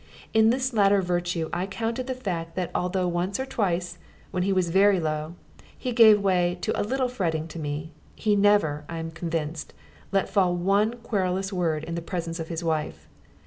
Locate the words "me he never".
7.59-8.83